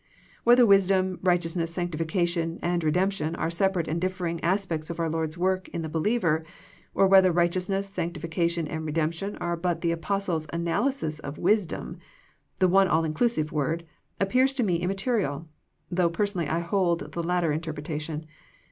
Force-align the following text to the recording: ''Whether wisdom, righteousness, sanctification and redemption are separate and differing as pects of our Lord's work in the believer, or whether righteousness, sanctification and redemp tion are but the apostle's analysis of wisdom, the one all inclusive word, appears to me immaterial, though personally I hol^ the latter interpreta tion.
''Whether 0.45 0.65
wisdom, 0.65 1.19
righteousness, 1.21 1.71
sanctification 1.71 2.57
and 2.63 2.83
redemption 2.83 3.35
are 3.35 3.51
separate 3.51 3.87
and 3.87 4.01
differing 4.01 4.43
as 4.43 4.65
pects 4.65 4.89
of 4.89 4.99
our 4.99 5.11
Lord's 5.11 5.37
work 5.37 5.69
in 5.69 5.83
the 5.83 5.89
believer, 5.89 6.43
or 6.95 7.05
whether 7.05 7.31
righteousness, 7.31 7.87
sanctification 7.87 8.67
and 8.67 8.81
redemp 8.83 9.13
tion 9.13 9.35
are 9.35 9.55
but 9.55 9.81
the 9.81 9.91
apostle's 9.91 10.47
analysis 10.51 11.19
of 11.19 11.37
wisdom, 11.37 11.99
the 12.57 12.67
one 12.67 12.87
all 12.87 13.03
inclusive 13.03 13.51
word, 13.51 13.85
appears 14.19 14.53
to 14.53 14.63
me 14.63 14.77
immaterial, 14.77 15.47
though 15.91 16.09
personally 16.09 16.49
I 16.49 16.63
hol^ 16.63 17.11
the 17.11 17.21
latter 17.21 17.49
interpreta 17.51 18.01
tion. 18.01 18.25